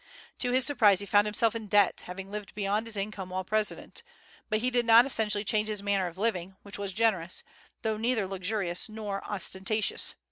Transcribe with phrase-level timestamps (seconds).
[0.39, 4.01] To his surprise he found himself in debt, having lived beyond his income while president.
[4.49, 7.43] But he did not essentially change his manner of living, which was generous,
[7.83, 10.15] though neither luxurious nor ostentatious.